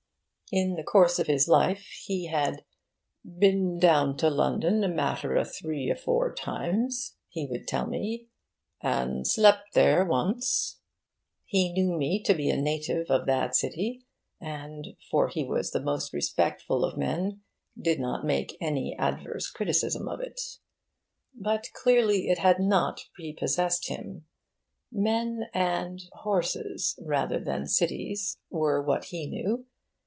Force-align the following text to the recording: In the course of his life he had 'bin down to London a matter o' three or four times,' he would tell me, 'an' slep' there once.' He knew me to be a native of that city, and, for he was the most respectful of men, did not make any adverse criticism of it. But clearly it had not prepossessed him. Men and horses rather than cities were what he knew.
In 0.53 0.75
the 0.75 0.83
course 0.83 1.17
of 1.17 1.27
his 1.27 1.47
life 1.47 1.87
he 2.03 2.25
had 2.25 2.65
'bin 3.23 3.79
down 3.79 4.17
to 4.17 4.29
London 4.29 4.83
a 4.83 4.89
matter 4.89 5.37
o' 5.37 5.45
three 5.45 5.89
or 5.89 5.95
four 5.95 6.35
times,' 6.35 7.15
he 7.29 7.47
would 7.49 7.69
tell 7.69 7.87
me, 7.87 8.27
'an' 8.81 9.23
slep' 9.23 9.71
there 9.71 10.03
once.' 10.03 10.81
He 11.45 11.71
knew 11.71 11.97
me 11.97 12.21
to 12.23 12.33
be 12.33 12.49
a 12.49 12.61
native 12.61 13.09
of 13.09 13.27
that 13.27 13.55
city, 13.55 14.05
and, 14.41 14.87
for 15.09 15.29
he 15.29 15.45
was 15.45 15.71
the 15.71 15.79
most 15.79 16.11
respectful 16.11 16.83
of 16.83 16.97
men, 16.97 17.43
did 17.79 18.01
not 18.01 18.25
make 18.25 18.57
any 18.59 18.93
adverse 18.99 19.49
criticism 19.49 20.09
of 20.09 20.19
it. 20.19 20.41
But 21.33 21.67
clearly 21.73 22.27
it 22.27 22.39
had 22.39 22.59
not 22.59 22.99
prepossessed 23.13 23.87
him. 23.87 24.25
Men 24.91 25.45
and 25.53 26.01
horses 26.11 26.99
rather 27.01 27.39
than 27.39 27.67
cities 27.67 28.35
were 28.49 28.81
what 28.83 29.05
he 29.05 29.27
knew. 29.29 29.65